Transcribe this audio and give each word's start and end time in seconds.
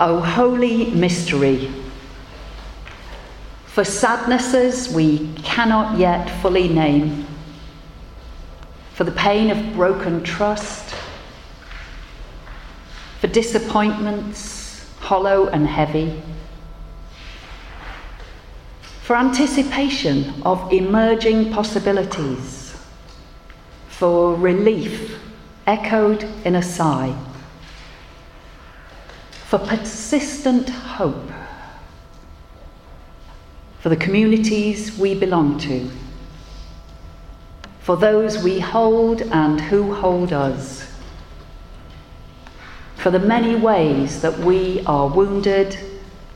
O 0.00 0.18
holy 0.18 0.86
mystery. 0.92 1.70
For 3.66 3.84
sadnesses 3.84 4.88
we 4.88 5.30
cannot 5.42 5.98
yet 5.98 6.30
fully 6.40 6.68
name, 6.68 7.26
for 8.94 9.04
the 9.04 9.12
pain 9.12 9.50
of 9.50 9.74
broken 9.74 10.22
trust, 10.22 10.94
for 13.20 13.26
disappointments 13.26 14.90
hollow 15.00 15.48
and 15.48 15.66
heavy, 15.66 16.22
for 19.02 19.16
anticipation 19.16 20.32
of 20.46 20.72
emerging 20.72 21.52
possibilities, 21.52 22.74
for 23.88 24.34
relief 24.34 25.18
echoed 25.66 26.24
in 26.46 26.54
a 26.54 26.62
sigh, 26.62 27.14
for 29.50 29.58
persistent 29.58 30.68
hope, 30.68 31.28
for 33.80 33.88
the 33.88 33.96
communities 33.96 34.96
we 34.96 35.12
belong 35.12 35.58
to, 35.58 35.90
for 37.80 37.96
those 37.96 38.44
we 38.44 38.60
hold 38.60 39.22
and 39.22 39.60
who 39.60 39.92
hold 39.92 40.32
us, 40.32 40.88
for 42.94 43.10
the 43.10 43.18
many 43.18 43.56
ways 43.56 44.22
that 44.22 44.38
we 44.38 44.84
are 44.86 45.08
wounded, 45.08 45.76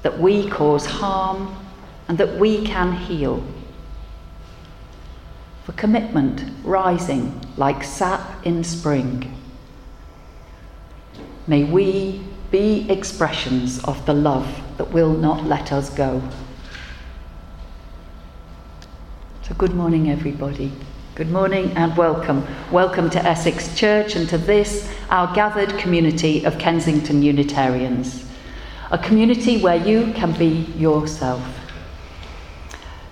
that 0.02 0.18
we 0.18 0.50
cause 0.50 0.84
harm, 0.84 1.56
and 2.08 2.18
that 2.18 2.36
we 2.36 2.66
can 2.66 2.90
heal. 2.96 3.44
For 5.62 5.70
commitment 5.74 6.42
rising 6.64 7.40
like 7.56 7.84
sap 7.84 8.44
in 8.44 8.64
spring. 8.64 9.40
May 11.46 11.62
we 11.62 12.33
be 12.54 12.88
expressions 12.88 13.82
of 13.82 14.06
the 14.06 14.14
love 14.14 14.46
that 14.76 14.88
will 14.92 15.12
not 15.12 15.42
let 15.42 15.72
us 15.72 15.90
go. 15.90 16.22
So, 19.42 19.56
good 19.56 19.74
morning, 19.74 20.08
everybody. 20.08 20.70
Good 21.16 21.32
morning 21.32 21.72
and 21.74 21.96
welcome. 21.96 22.46
Welcome 22.70 23.10
to 23.10 23.18
Essex 23.26 23.76
Church 23.76 24.14
and 24.14 24.28
to 24.28 24.38
this, 24.38 24.88
our 25.10 25.34
gathered 25.34 25.76
community 25.78 26.44
of 26.44 26.56
Kensington 26.56 27.24
Unitarians. 27.24 28.24
A 28.92 28.98
community 28.98 29.60
where 29.60 29.84
you 29.84 30.12
can 30.12 30.30
be 30.38 30.72
yourself. 30.78 31.42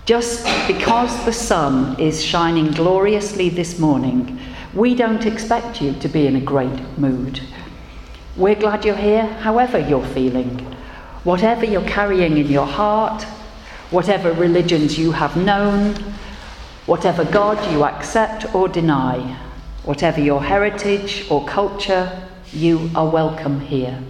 Just 0.07 0.47
because 0.69 1.25
the 1.25 1.33
sun 1.33 1.99
is 1.99 2.25
shining 2.25 2.71
gloriously 2.71 3.49
this 3.49 3.81
morning, 3.81 4.39
we 4.73 4.95
don't 4.95 5.27
expect 5.27 5.83
you 5.83 5.95
to 5.95 6.09
be 6.09 6.29
in 6.29 6.37
a 6.37 6.41
great 6.41 6.97
mood. 6.97 7.41
We're 8.37 8.55
glad 8.55 8.85
you're 8.85 8.97
here, 8.97 9.27
however 9.27 9.79
you're 9.79 10.07
feeling. 10.07 10.59
Whatever 11.25 11.65
you're 11.67 11.89
carrying 11.89 12.37
in 12.37 12.47
your 12.49 12.67
heart, 12.67 13.23
whatever 13.91 14.33
religions 14.33 14.99
you 14.99 15.13
have 15.13 15.37
known, 15.37 15.95
whatever 16.87 17.25
God 17.25 17.73
you 17.73 17.85
accept 17.85 18.55
or 18.55 18.69
deny, 18.69 19.39
whatever 19.85 20.21
your 20.21 20.43
heritage 20.43 21.27
or 21.31 21.45
culture, 21.47 22.29
you 22.53 22.91
are 22.95 23.09
welcome 23.09 23.61
here. 23.61 24.03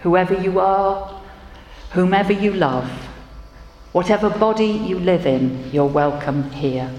Whoever 0.00 0.34
you 0.34 0.60
are, 0.60 1.20
whomever 1.92 2.32
you 2.32 2.52
love, 2.52 2.90
Whatever 3.92 4.28
body 4.28 4.66
you 4.66 4.98
live 4.98 5.26
in, 5.26 5.70
you're 5.72 5.86
welcome 5.86 6.50
here. 6.50 6.92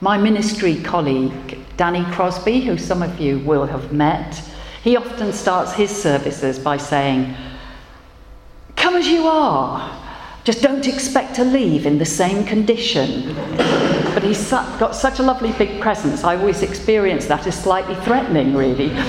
My 0.00 0.18
ministry 0.18 0.82
colleague, 0.82 1.63
Danny 1.76 2.04
Crosby, 2.12 2.60
who 2.60 2.78
some 2.78 3.02
of 3.02 3.20
you 3.20 3.40
will 3.40 3.66
have 3.66 3.92
met, 3.92 4.42
he 4.82 4.96
often 4.96 5.32
starts 5.32 5.72
his 5.72 5.90
services 5.90 6.58
by 6.58 6.76
saying, 6.76 7.34
Come 8.76 8.96
as 8.96 9.06
you 9.06 9.26
are. 9.26 10.00
Just 10.44 10.60
don't 10.60 10.86
expect 10.86 11.34
to 11.36 11.44
leave 11.44 11.86
in 11.86 11.98
the 11.98 12.04
same 12.04 12.44
condition. 12.44 13.34
But 14.12 14.22
he's 14.22 14.50
got 14.50 14.94
such 14.94 15.18
a 15.18 15.22
lovely 15.22 15.52
big 15.52 15.80
presence. 15.80 16.22
I 16.22 16.36
always 16.36 16.62
experience 16.62 17.26
that 17.26 17.46
as 17.46 17.60
slightly 17.60 17.94
threatening, 18.04 18.54
really. 18.54 18.90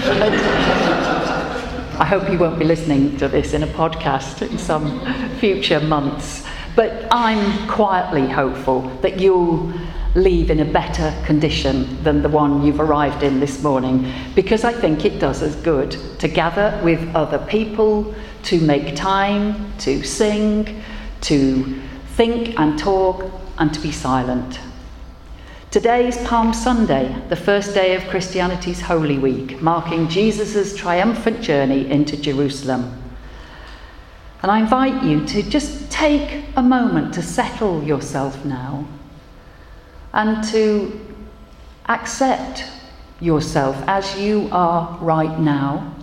I 1.98 2.06
hope 2.06 2.30
you 2.32 2.38
won't 2.38 2.58
be 2.58 2.66
listening 2.66 3.18
to 3.18 3.28
this 3.28 3.54
in 3.54 3.64
a 3.64 3.68
podcast 3.68 4.50
in 4.50 4.58
some 4.58 5.00
future 5.38 5.82
months. 5.82 6.46
But 6.76 7.08
I'm 7.12 7.68
quietly 7.68 8.30
hopeful 8.30 8.82
that 9.02 9.20
you'll 9.20 9.74
leave 10.16 10.50
in 10.50 10.62
a 10.62 10.66
better 10.66 11.14
condition 11.26 12.02
than 12.02 12.22
the 12.22 12.30
one 12.30 12.64
you've 12.64 12.80
arrived 12.80 13.22
in 13.22 13.42
this 13.42 13.62
morning 13.62 14.10
because 14.34 14.64
I 14.64 14.72
think 14.72 15.04
it 15.04 15.20
does 15.20 15.44
us 15.44 15.56
good 15.58 15.92
to 16.20 16.30
gather 16.30 16.80
with 16.84 17.14
other 17.14 17.38
people, 17.38 18.16
to 18.44 18.62
make 18.62 18.96
time, 18.96 19.78
to 19.80 20.04
sing, 20.04 20.82
to 21.22 21.82
think 22.16 22.58
and 22.58 22.80
talk, 22.80 23.30
and 23.58 23.74
to 23.74 23.80
be 23.82 23.92
silent. 23.92 24.60
Today 25.70 26.08
is 26.08 26.18
Palm 26.26 26.54
Sunday, 26.54 27.14
the 27.28 27.36
first 27.36 27.74
day 27.74 27.96
of 27.96 28.08
Christianity's 28.08 28.80
Holy 28.80 29.18
Week, 29.18 29.62
marking 29.62 30.08
Jesus' 30.08 30.78
triumphant 30.78 31.42
journey 31.42 31.92
into 31.92 32.16
Jerusalem. 32.16 33.04
And 34.42 34.50
I 34.50 34.60
invite 34.60 35.04
you 35.04 35.26
to 35.26 35.44
just 35.44 35.92
take 35.92 36.46
a 36.56 36.62
moment 36.62 37.14
to 37.16 37.22
settle 37.22 37.84
yourself 37.84 38.46
now 38.46 38.88
and 40.16 40.44
to 40.46 41.00
accept 41.88 42.64
yourself 43.20 43.76
as 43.86 44.18
you 44.18 44.50
are 44.52 44.98
right 45.00 45.40
now, 45.40 45.94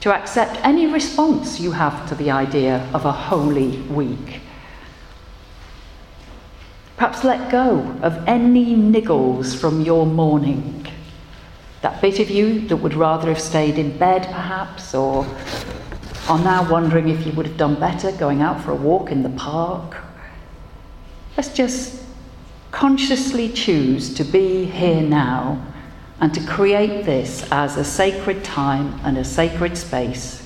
to 0.00 0.14
accept 0.14 0.58
any 0.64 0.86
response 0.86 1.60
you 1.60 1.72
have 1.72 2.08
to 2.08 2.14
the 2.14 2.30
idea 2.30 2.88
of 2.92 3.04
a 3.04 3.12
holy 3.12 3.78
week. 3.82 4.40
Perhaps 6.96 7.22
let 7.22 7.50
go 7.50 7.80
of 8.02 8.26
any 8.26 8.74
niggles 8.74 9.54
from 9.54 9.82
your 9.82 10.06
morning. 10.06 10.86
That 11.82 12.00
bit 12.00 12.18
of 12.18 12.30
you 12.30 12.60
that 12.68 12.76
would 12.76 12.94
rather 12.94 13.28
have 13.28 13.40
stayed 13.40 13.78
in 13.78 13.98
bed, 13.98 14.22
perhaps, 14.24 14.94
or 14.94 15.26
are 16.28 16.38
now 16.38 16.70
wondering 16.70 17.08
if 17.08 17.26
you 17.26 17.32
would 17.32 17.46
have 17.46 17.58
done 17.58 17.74
better 17.78 18.10
going 18.12 18.40
out 18.40 18.62
for 18.62 18.70
a 18.70 18.76
walk 18.76 19.10
in 19.10 19.22
the 19.22 19.28
park. 19.30 19.96
Let's 21.36 21.52
just 21.52 22.03
consciously 22.74 23.48
choose 23.48 24.12
to 24.12 24.24
be 24.24 24.64
here 24.64 25.00
now 25.00 25.64
and 26.20 26.34
to 26.34 26.44
create 26.44 27.04
this 27.04 27.46
as 27.52 27.76
a 27.76 27.84
sacred 27.84 28.42
time 28.42 29.00
and 29.04 29.16
a 29.16 29.24
sacred 29.24 29.78
space 29.78 30.44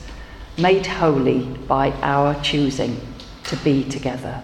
made 0.58 0.84
holy 0.84 1.44
by 1.66 1.90
our 2.02 2.38
choosing 2.42 3.00
to 3.44 3.56
be 3.64 3.82
together. 3.82 4.42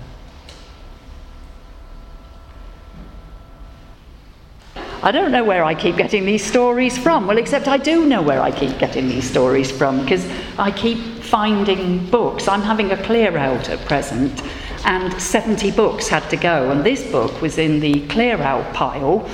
I 5.02 5.12
don't 5.12 5.30
know 5.30 5.44
where 5.44 5.62
I 5.62 5.74
keep 5.74 5.98
getting 5.98 6.24
these 6.24 6.42
stories 6.42 6.96
from. 6.96 7.26
Well, 7.26 7.36
except 7.36 7.68
I 7.68 7.76
do 7.76 8.06
know 8.06 8.22
where 8.22 8.40
I 8.40 8.50
keep 8.50 8.78
getting 8.78 9.06
these 9.10 9.28
stories 9.28 9.70
from 9.70 10.00
because 10.00 10.26
I 10.58 10.70
keep 10.70 11.22
finding 11.22 12.06
books. 12.06 12.48
I'm 12.48 12.62
having 12.62 12.92
a 12.92 13.02
clear 13.04 13.36
out 13.36 13.68
at 13.68 13.84
present, 13.84 14.42
and 14.84 15.12
70 15.20 15.70
books 15.72 16.08
had 16.08 16.28
to 16.30 16.36
go, 16.36 16.70
and 16.70 16.84
this 16.84 17.10
book 17.10 17.40
was 17.40 17.58
in 17.58 17.80
the 17.80 18.06
clear 18.08 18.36
out 18.40 18.72
pile 18.74 19.28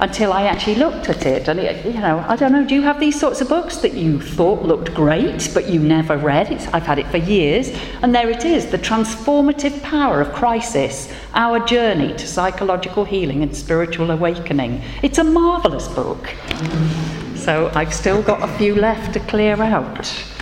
until 0.00 0.32
I 0.32 0.42
actually 0.42 0.74
looked 0.76 1.08
at 1.08 1.24
it. 1.24 1.48
And, 1.48 1.60
it, 1.60 1.84
you 1.86 2.00
know, 2.00 2.24
I 2.28 2.36
don't 2.36 2.52
know, 2.52 2.64
do 2.64 2.74
you 2.74 2.82
have 2.82 3.00
these 3.00 3.18
sorts 3.18 3.40
of 3.40 3.48
books 3.48 3.78
that 3.78 3.94
you 3.94 4.20
thought 4.20 4.62
looked 4.62 4.92
great, 4.94 5.50
but 5.54 5.68
you 5.68 5.80
never 5.80 6.16
read? 6.16 6.50
It's, 6.50 6.66
I've 6.68 6.84
had 6.84 6.98
it 6.98 7.06
for 7.08 7.16
years. 7.16 7.68
And 8.02 8.14
there 8.14 8.28
it 8.28 8.44
is 8.44 8.66
The 8.66 8.78
Transformative 8.78 9.82
Power 9.82 10.20
of 10.20 10.32
Crisis 10.32 11.12
Our 11.34 11.64
Journey 11.64 12.12
to 12.14 12.26
Psychological 12.26 13.04
Healing 13.04 13.42
and 13.42 13.56
Spiritual 13.56 14.10
Awakening. 14.10 14.82
It's 15.02 15.18
a 15.18 15.24
marvellous 15.24 15.88
book. 15.88 16.34
So 17.36 17.70
I've 17.74 17.94
still 17.94 18.22
got 18.22 18.42
a 18.42 18.58
few 18.58 18.74
left 18.74 19.14
to 19.14 19.20
clear 19.20 19.60
out. 19.62 20.33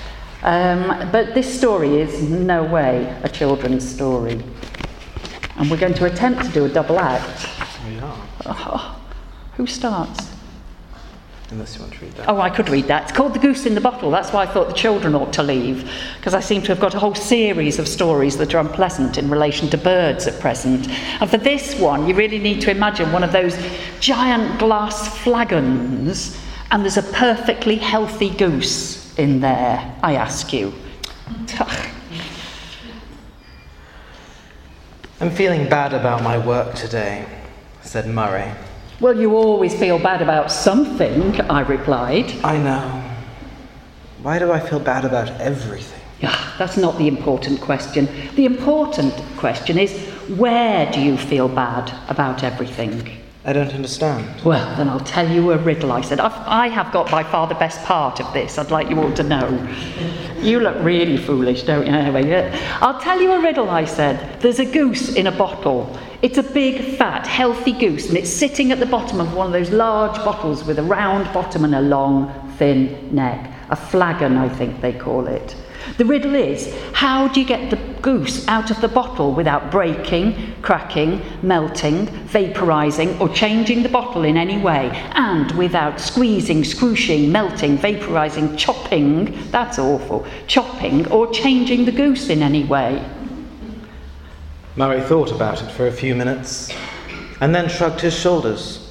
Um, 0.43 1.11
but 1.12 1.35
this 1.35 1.59
story 1.59 2.00
is 2.00 2.23
no 2.23 2.65
way 2.65 3.17
a 3.23 3.29
children's 3.29 3.89
story. 3.89 4.43
And 5.56 5.71
we're 5.71 5.77
going 5.77 5.94
to 5.94 6.06
attempt 6.06 6.44
to 6.44 6.50
do 6.50 6.65
a 6.65 6.69
double 6.69 6.99
act. 6.99 7.49
We 7.87 7.99
are. 8.00 8.27
Oh. 8.47 9.00
Who 9.56 9.67
starts? 9.67 10.31
Unless 11.50 11.77
you 11.77 11.83
want 11.83 11.93
to 11.93 12.05
read 12.05 12.12
that. 12.15 12.29
Oh, 12.29 12.41
I 12.41 12.49
could 12.49 12.71
read 12.71 12.87
that. 12.87 13.03
It's 13.03 13.12
called 13.12 13.35
The 13.35 13.39
Goose 13.39 13.67
in 13.67 13.75
the 13.75 13.81
Bottle. 13.81 14.11
That's 14.11 14.33
why 14.33 14.43
I 14.43 14.47
thought 14.47 14.69
the 14.69 14.75
children 14.75 15.15
ought 15.15 15.35
to 15.35 15.43
leave, 15.43 15.89
because 16.17 16.33
I 16.33 16.41
seem 16.41 16.62
to 16.62 16.69
have 16.69 16.81
got 16.81 16.95
a 16.95 16.99
whole 16.99 17.15
series 17.15 17.79
of 17.79 17.87
stories 17.87 18.38
that 18.38 18.55
are 18.55 18.59
unpleasant 18.59 19.19
in 19.19 19.29
relation 19.29 19.69
to 19.69 19.77
birds 19.77 20.27
at 20.27 20.41
present. 20.41 20.88
And 21.21 21.31
for 21.31 21.37
this 21.37 21.79
one, 21.79 22.09
you 22.09 22.15
really 22.15 22.38
need 22.38 22.62
to 22.62 22.71
imagine 22.71 23.12
one 23.12 23.23
of 23.23 23.33
those 23.33 23.55
giant 24.00 24.59
glass 24.59 25.19
flagons, 25.19 26.41
and 26.71 26.83
there's 26.83 26.97
a 26.97 27.03
perfectly 27.03 27.77
healthy 27.77 28.31
goose 28.31 29.01
in 29.19 29.41
there, 29.41 29.94
I 30.03 30.14
ask 30.17 30.53
you. 30.53 30.73
I'm 35.20 35.31
feeling 35.31 35.69
bad 35.69 35.94
about 35.94 36.23
my 36.23 36.37
work 36.38 36.75
today, 36.75 37.25
said 37.82 38.06
Murray. 38.09 38.50
Well, 39.00 39.19
you 39.19 39.37
always 39.37 39.75
feel 39.79 39.99
bad 39.99 40.23
about 40.23 40.50
something, 40.50 41.41
I 41.43 41.61
replied. 41.61 42.32
I 42.44 42.59
know. 42.59 43.03
Why 44.23 44.38
do 44.38 44.53
I 44.53 44.61
feel 44.61 44.81
bad 44.81 45.05
about 45.05 45.29
everything? 45.41 46.00
Yeah, 46.20 46.37
that's 46.56 46.76
not 46.76 46.99
the 46.99 47.09
important 47.09 47.61
question. 47.61 48.09
The 48.37 48.47
important 48.47 49.12
question 49.37 49.79
is 49.79 49.93
where 50.38 50.91
do 50.93 51.00
you 51.00 51.17
feel 51.17 51.49
bad 51.49 51.93
about 52.09 52.44
everything? 52.44 53.22
I 53.44 53.53
don't 53.53 53.75
understand. 53.75 54.44
Well, 54.44 54.77
then 54.77 54.89
I'll 54.89 55.00
tell 55.00 55.29
you 55.29 55.50
a 55.50 55.59
riddle, 55.59 55.91
I 55.91 56.00
said. 56.00 56.21
I've, 56.21 56.33
I 56.47 56.69
have 56.69 56.93
got 56.93 57.11
by 57.11 57.25
far 57.25 57.49
the 57.49 57.56
best 57.56 57.83
part 57.85 58.21
of 58.21 58.33
this. 58.33 58.56
I'd 58.56 58.71
like 58.71 58.89
you 58.89 59.00
all 59.00 59.12
to 59.15 59.23
know. 59.25 59.69
You 60.39 60.61
look 60.61 60.77
really 60.79 61.17
foolish, 61.17 61.65
don't 61.65 61.85
you? 61.85 61.93
Anyway, 61.93 62.53
I'll 62.81 63.00
tell 63.00 63.21
you 63.21 63.33
a 63.33 63.43
riddle, 63.43 63.69
I 63.69 63.85
said. 63.85 64.41
There's 64.41 64.61
a 64.61 64.65
goose 64.65 65.17
in 65.17 65.27
a 65.27 65.33
bottle. 65.33 65.99
It's 66.23 66.39
a 66.39 66.43
big, 66.44 66.97
fat, 66.97 67.27
healthy 67.27 67.73
goose, 67.73 68.09
and 68.09 68.17
it's 68.17 68.31
sitting 68.31 68.71
at 68.71 68.79
the 68.79 68.87
bottom 68.87 69.21
of 69.21 69.35
one 69.35 69.49
of 69.49 69.53
those 69.53 69.71
large 69.71 70.15
bottles 70.25 70.62
with 70.62 70.79
a 70.79 70.85
round 70.85 71.33
bottom 71.35 71.65
and 71.65 71.75
a 71.75 71.81
long, 71.81 72.33
thin 72.59 73.12
neck. 73.12 73.53
A 73.71 73.77
flagon, 73.77 74.37
I 74.37 74.49
think 74.50 74.81
they 74.81 74.93
call 74.93 75.27
it. 75.27 75.56
The 75.99 76.05
riddle 76.05 76.34
is 76.34 76.75
how 76.93 77.29
do 77.29 77.40
you 77.40 77.46
get 77.46 77.70
the 77.70 77.76
goose 78.00 78.46
out 78.49 78.70
of 78.70 78.81
the 78.81 78.88
bottle 78.88 79.34
without 79.34 79.70
breaking, 79.70 80.55
cracking, 80.62 81.23
melting, 81.43 82.06
vaporizing, 82.26 83.20
or 83.20 83.29
changing 83.29 83.82
the 83.82 83.88
bottle 83.88 84.25
in 84.25 84.37
any 84.37 84.58
way, 84.58 84.90
and 85.14 85.50
without 85.52 86.00
squeezing, 86.00 86.64
scrooshing, 86.64 87.31
melting, 87.31 87.79
vaporizing, 87.79 88.56
chopping 88.58 89.37
that's 89.50 89.79
awful 89.79 90.26
chopping, 90.46 91.11
or 91.11 91.31
changing 91.32 91.85
the 91.85 91.93
goose 91.93 92.28
in 92.28 92.43
any 92.43 92.64
way? 92.64 93.05
Murray 94.76 95.00
thought 95.00 95.31
about 95.31 95.62
it 95.62 95.70
for 95.70 95.87
a 95.87 95.93
few 95.93 96.14
minutes 96.14 96.70
and 97.40 97.55
then 97.55 97.69
shrugged 97.69 98.00
his 98.00 98.19
shoulders. 98.19 98.88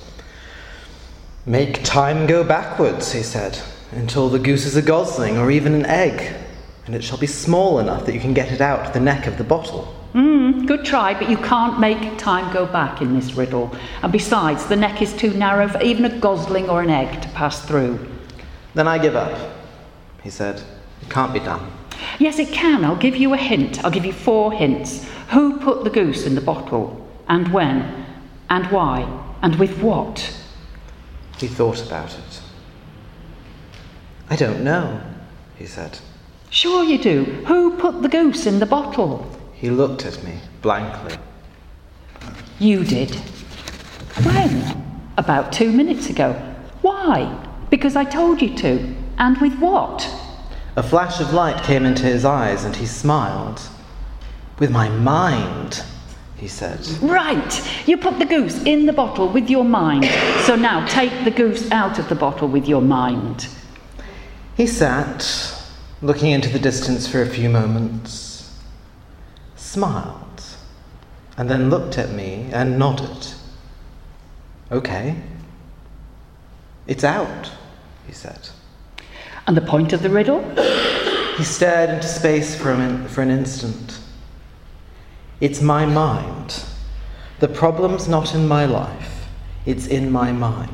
Make 1.45 1.83
time 1.83 2.27
go 2.27 2.43
backwards, 2.43 3.11
he 3.13 3.23
said, 3.23 3.59
until 3.91 4.29
the 4.29 4.39
goose 4.39 4.65
is 4.65 4.75
a 4.75 4.81
gosling 4.81 5.37
or 5.37 5.49
even 5.49 5.73
an 5.73 5.85
egg 5.85 6.40
and 6.85 6.95
it 6.95 7.03
shall 7.03 7.17
be 7.17 7.27
small 7.27 7.79
enough 7.79 8.05
that 8.05 8.13
you 8.13 8.19
can 8.19 8.33
get 8.33 8.51
it 8.51 8.61
out 8.61 8.93
the 8.93 8.99
neck 8.99 9.27
of 9.27 9.37
the 9.37 9.43
bottle. 9.43 9.95
Mm, 10.13 10.67
good 10.67 10.83
try, 10.83 11.13
but 11.13 11.29
you 11.29 11.37
can't 11.37 11.79
make 11.79 12.17
time 12.17 12.51
go 12.51 12.65
back 12.65 13.01
in 13.01 13.13
this 13.15 13.33
riddle. 13.33 13.73
And 14.01 14.11
besides, 14.11 14.65
the 14.65 14.75
neck 14.75 15.01
is 15.01 15.13
too 15.13 15.31
narrow 15.33 15.67
for 15.67 15.81
even 15.81 16.05
a 16.05 16.19
gosling 16.19 16.69
or 16.69 16.81
an 16.81 16.89
egg 16.89 17.21
to 17.21 17.29
pass 17.29 17.65
through. 17.65 17.99
Then 18.73 18.87
I 18.87 18.97
give 18.97 19.15
up, 19.15 19.53
he 20.21 20.29
said. 20.29 20.61
It 21.01 21.09
can't 21.09 21.33
be 21.33 21.39
done. 21.39 21.71
Yes, 22.19 22.39
it 22.39 22.49
can. 22.49 22.83
I'll 22.83 22.95
give 22.95 23.15
you 23.15 23.33
a 23.33 23.37
hint. 23.37 23.83
I'll 23.83 23.91
give 23.91 24.05
you 24.05 24.13
four 24.13 24.51
hints. 24.51 25.05
Who 25.29 25.59
put 25.59 25.83
the 25.83 25.89
goose 25.89 26.25
in 26.25 26.35
the 26.35 26.41
bottle? 26.41 27.07
And 27.27 27.53
when? 27.53 28.05
And 28.49 28.65
why? 28.67 29.07
And 29.41 29.55
with 29.55 29.81
what? 29.81 30.35
He 31.37 31.47
thought 31.47 31.85
about 31.85 32.13
it. 32.13 32.41
I 34.29 34.35
don't 34.35 34.63
know, 34.63 35.01
he 35.57 35.65
said. 35.65 35.99
Sure 36.51 36.83
you 36.83 36.97
do. 36.97 37.23
Who 37.47 37.77
put 37.77 38.01
the 38.01 38.09
goose 38.09 38.45
in 38.45 38.59
the 38.59 38.65
bottle? 38.65 39.25
He 39.53 39.69
looked 39.69 40.05
at 40.05 40.21
me 40.21 40.33
blankly. 40.61 41.15
You 42.59 42.83
did. 42.83 43.15
When? 44.23 44.83
About 45.17 45.53
two 45.53 45.71
minutes 45.71 46.09
ago. 46.09 46.33
Why? 46.81 47.47
Because 47.69 47.95
I 47.95 48.03
told 48.03 48.41
you 48.41 48.53
to. 48.57 48.95
And 49.17 49.37
with 49.37 49.57
what? 49.59 50.05
A 50.75 50.83
flash 50.83 51.21
of 51.21 51.33
light 51.33 51.63
came 51.63 51.85
into 51.85 52.03
his 52.03 52.25
eyes 52.25 52.65
and 52.65 52.75
he 52.75 52.85
smiled. 52.85 53.61
With 54.59 54.71
my 54.71 54.89
mind, 54.89 55.81
he 56.35 56.49
said. 56.49 56.85
Right! 57.01 57.87
You 57.87 57.95
put 57.95 58.19
the 58.19 58.25
goose 58.25 58.61
in 58.63 58.87
the 58.87 58.93
bottle 58.93 59.29
with 59.31 59.49
your 59.49 59.63
mind. 59.63 60.03
So 60.45 60.57
now 60.57 60.85
take 60.85 61.23
the 61.23 61.31
goose 61.31 61.71
out 61.71 61.97
of 61.97 62.09
the 62.09 62.15
bottle 62.15 62.49
with 62.49 62.67
your 62.67 62.81
mind. 62.81 63.47
He 64.57 64.67
sat, 64.67 65.23
looking 66.01 66.31
into 66.31 66.49
the 66.49 66.59
distance 66.59 67.07
for 67.07 67.21
a 67.21 67.27
few 67.27 67.49
moments, 67.49 68.57
smiled, 69.55 70.43
and 71.37 71.49
then 71.49 71.69
looked 71.69 71.97
at 71.97 72.11
me 72.11 72.49
and 72.51 72.79
nodded. 72.79 73.27
Okay. 74.71 75.15
It's 76.87 77.03
out, 77.03 77.51
he 78.07 78.13
said. 78.13 78.49
And 79.47 79.55
the 79.55 79.61
point 79.61 79.93
of 79.93 80.01
the 80.01 80.09
riddle? 80.09 80.41
He 81.37 81.43
stared 81.43 81.89
into 81.89 82.07
space 82.07 82.55
for, 82.55 82.75
min- 82.75 83.07
for 83.07 83.21
an 83.21 83.29
instant. 83.29 83.99
It's 85.39 85.61
my 85.61 85.85
mind. 85.85 86.63
The 87.39 87.47
problem's 87.47 88.07
not 88.07 88.35
in 88.35 88.47
my 88.47 88.65
life, 88.65 89.27
it's 89.65 89.87
in 89.87 90.11
my 90.11 90.31
mind. 90.31 90.71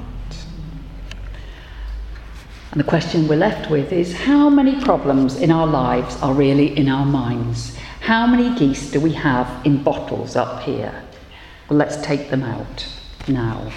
And 2.78 2.86
the 2.86 2.90
question 2.90 3.28
we're 3.28 3.38
left 3.38 3.72
with 3.72 3.92
is 3.92 4.16
how 4.16 4.52
many 4.52 4.80
problems 4.80 5.38
in 5.38 5.50
our 5.50 5.66
lives 5.66 6.16
are 6.22 6.32
really 6.32 6.78
in 6.78 6.88
our 6.90 7.08
minds? 7.08 7.76
How 8.02 8.28
many 8.28 8.56
geese 8.56 8.92
do 8.92 9.00
we 9.00 9.14
have 9.14 9.66
in 9.66 9.82
bottles 9.82 10.36
up 10.36 10.62
here? 10.62 10.94
Well, 11.68 11.80
let's 11.80 11.98
take 12.06 12.30
them 12.30 12.44
out 12.44 12.88
now. 13.28 13.72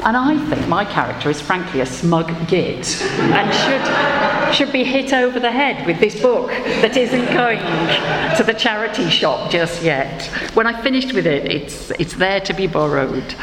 And 0.00 0.16
I 0.16 0.44
think 0.48 0.66
my 0.66 0.84
character 0.84 1.30
is 1.30 1.40
frankly 1.40 1.82
a 1.82 1.86
smug 1.86 2.26
git 2.48 3.00
and 3.00 3.54
should, 3.54 4.52
should 4.56 4.72
be 4.72 4.82
hit 4.82 5.12
over 5.12 5.38
the 5.38 5.52
head 5.52 5.86
with 5.86 6.00
this 6.00 6.20
book 6.20 6.48
that 6.48 6.96
isn't 6.96 7.26
going 7.26 7.60
to 8.38 8.42
the 8.42 8.54
charity 8.54 9.08
shop 9.08 9.52
just 9.52 9.84
yet. 9.84 10.24
When 10.54 10.66
I 10.66 10.82
finished 10.82 11.12
with 11.12 11.28
it, 11.28 11.44
it's, 11.44 11.92
it's 11.92 12.14
there 12.14 12.40
to 12.40 12.52
be 12.52 12.66
borrowed. 12.66 13.36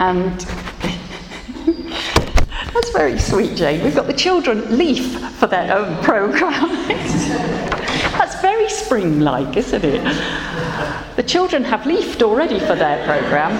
And 0.00 0.40
that's 2.72 2.90
very 2.90 3.18
sweet, 3.18 3.54
Jane. 3.54 3.84
We've 3.84 3.94
got 3.94 4.06
the 4.06 4.14
children 4.14 4.78
leaf 4.78 5.20
for 5.34 5.46
their 5.46 5.76
own 5.76 6.02
programme. 6.02 6.70
that's 8.16 8.40
very 8.40 8.70
spring 8.70 9.20
like, 9.20 9.58
isn't 9.58 9.84
it? 9.84 10.02
The 11.16 11.22
children 11.22 11.62
have 11.64 11.84
leafed 11.84 12.22
already 12.22 12.58
for 12.60 12.74
their 12.74 13.04
programme. 13.04 13.52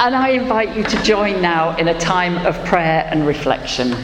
And 0.00 0.16
I 0.16 0.30
invite 0.30 0.76
you 0.76 0.82
to 0.82 1.02
join 1.04 1.40
now 1.40 1.76
in 1.76 1.86
a 1.86 1.98
time 2.00 2.44
of 2.44 2.56
prayer 2.64 3.06
and 3.12 3.28
reflection. 3.28 3.94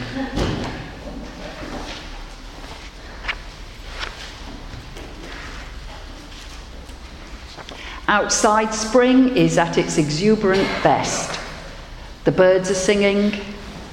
Outside, 8.15 8.73
spring 8.73 9.35
is 9.35 9.57
at 9.57 9.77
its 9.77 9.97
exuberant 9.97 10.69
best. 10.81 11.37
The 12.23 12.31
birds 12.31 12.71
are 12.71 12.73
singing, 12.89 13.33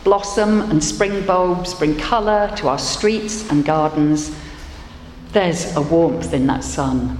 blossom 0.05 0.61
and 0.71 0.83
spring 0.83 1.27
bulbs 1.27 1.75
bring 1.75 1.99
colour 1.99 2.55
to 2.59 2.69
our 2.69 2.79
streets 2.79 3.51
and 3.51 3.65
gardens. 3.65 4.33
There's 5.33 5.75
a 5.75 5.83
warmth 5.83 6.33
in 6.33 6.47
that 6.47 6.63
sun. 6.63 7.19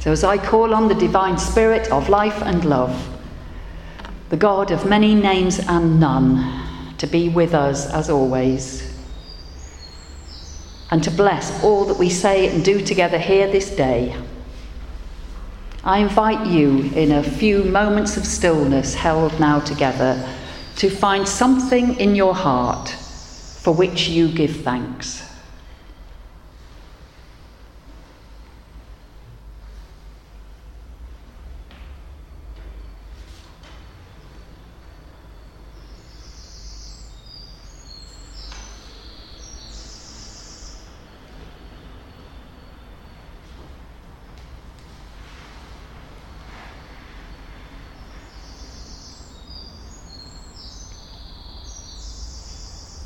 So, 0.00 0.10
as 0.10 0.24
I 0.24 0.38
call 0.38 0.74
on 0.74 0.88
the 0.88 0.96
divine 0.96 1.38
spirit 1.38 1.88
of 1.92 2.08
life 2.08 2.42
and 2.42 2.64
love, 2.64 3.16
the 4.30 4.36
God 4.36 4.72
of 4.72 4.86
many 4.86 5.14
names 5.14 5.60
and 5.68 6.00
none, 6.00 6.96
to 6.98 7.06
be 7.06 7.28
with 7.28 7.54
us 7.54 7.88
as 7.92 8.10
always, 8.10 8.92
and 10.90 11.00
to 11.04 11.12
bless 11.12 11.62
all 11.62 11.84
that 11.84 11.96
we 11.96 12.10
say 12.10 12.52
and 12.52 12.64
do 12.64 12.84
together 12.84 13.18
here 13.20 13.48
this 13.48 13.70
day. 13.70 14.16
I 15.88 16.00
invite 16.00 16.46
you, 16.46 16.82
in 16.94 17.12
a 17.12 17.22
few 17.22 17.64
moments 17.64 18.18
of 18.18 18.26
stillness 18.26 18.92
held 18.92 19.40
now 19.40 19.60
together, 19.60 20.22
to 20.76 20.90
find 20.90 21.26
something 21.26 21.98
in 21.98 22.14
your 22.14 22.34
heart 22.34 22.90
for 22.90 23.72
which 23.72 24.06
you 24.06 24.28
give 24.28 24.54
thanks. 24.56 25.24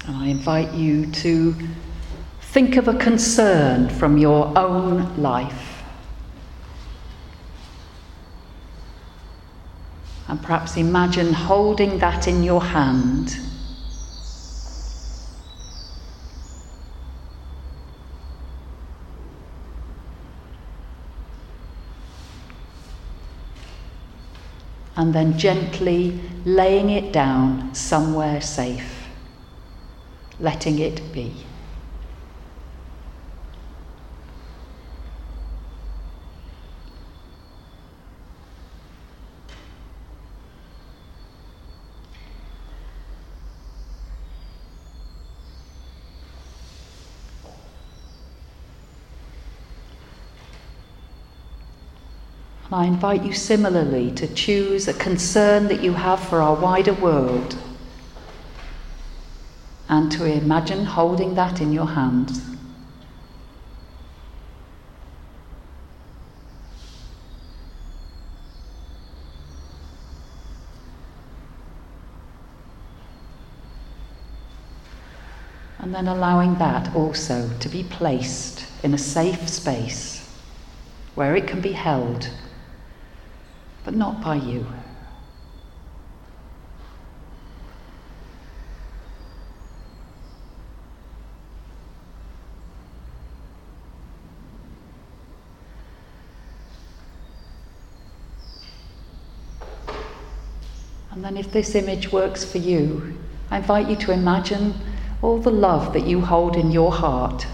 And 0.04 0.16
I 0.16 0.26
invite 0.52 0.75
you 0.75 1.06
to 1.06 1.54
think 2.40 2.76
of 2.76 2.87
a 2.87 2.94
concern 2.99 3.88
from 3.88 4.18
your 4.18 4.52
own 4.59 5.16
life. 5.16 5.82
And 10.28 10.42
perhaps 10.42 10.76
imagine 10.76 11.32
holding 11.32 11.99
that 11.99 12.28
in 12.28 12.42
your 12.42 12.62
hand. 12.62 13.37
and 24.94 25.14
then 25.14 25.37
gently 25.38 26.21
laying 26.44 26.90
it 26.90 27.12
down 27.14 27.75
somewhere 27.75 28.42
safe, 28.42 29.01
letting 30.42 30.80
it 30.80 31.00
be. 31.12 31.32
I 52.72 52.87
invite 52.87 53.22
you 53.22 53.34
similarly 53.34 54.11
to 54.12 54.26
choose 54.34 54.88
a 54.88 54.94
concern 54.94 55.68
that 55.68 55.82
you 55.82 55.92
have 55.92 56.18
for 56.18 56.40
our 56.40 56.54
wider 56.54 56.94
world 56.94 57.56
and 59.92 60.11
to 60.11 60.25
imagine 60.25 60.87
holding 60.87 61.34
that 61.34 61.61
in 61.61 61.70
your 61.70 61.84
hands. 61.84 62.40
And 75.78 75.94
then 75.94 76.08
allowing 76.08 76.54
that 76.54 76.96
also 76.96 77.50
to 77.61 77.68
be 77.68 77.84
placed 77.84 78.64
in 78.82 78.94
a 78.94 78.99
safe 78.99 79.46
space 79.46 80.26
where 81.14 81.37
it 81.37 81.46
can 81.46 81.61
be 81.61 81.72
held 81.72 82.30
but 83.84 83.94
not 83.94 84.22
by 84.22 84.37
you. 84.37 84.64
And 101.23 101.37
then, 101.37 101.37
if 101.37 101.52
this 101.52 101.75
image 101.75 102.11
works 102.11 102.45
for 102.45 102.59
you, 102.59 103.17
I 103.50 103.59
invite 103.59 103.88
you 103.88 103.97
to 103.97 104.12
imagine 104.12 104.75
all 105.23 105.38
the 105.38 105.52
love 105.52 105.93
that 105.93 106.07
you 106.07 106.21
hold 106.21 106.57
in 106.57 106.73
your 106.73 106.91
heart 106.91 107.47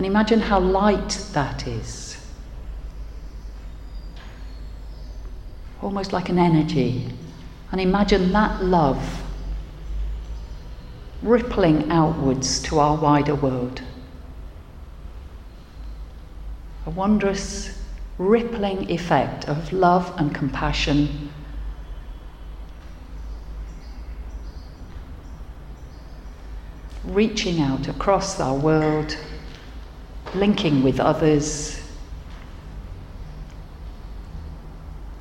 And 0.00 0.06
imagine 0.06 0.40
how 0.40 0.58
light 0.60 1.26
that 1.34 1.66
is. 1.66 2.16
Almost 5.82 6.14
like 6.14 6.30
an 6.30 6.38
energy. 6.38 7.06
And 7.70 7.82
imagine 7.82 8.32
that 8.32 8.64
love 8.64 9.22
rippling 11.20 11.90
outwards 11.90 12.62
to 12.62 12.78
our 12.78 12.96
wider 12.96 13.34
world. 13.34 13.82
A 16.86 16.90
wondrous, 16.90 17.78
rippling 18.20 18.90
effect 18.90 19.48
of 19.48 19.72
love 19.72 20.12
and 20.18 20.34
compassion. 20.34 21.32
Reaching 27.04 27.62
out 27.62 27.88
across 27.88 28.38
our 28.38 28.54
world 28.54 29.16
linking 30.34 30.82
with 30.82 31.00
others, 31.00 31.80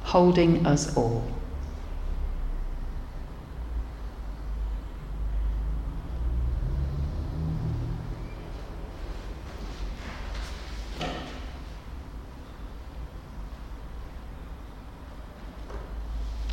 holding 0.02 0.68
us 0.68 0.96
all. 0.98 1.39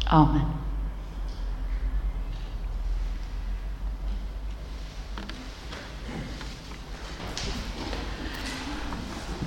Amen. 0.09 0.53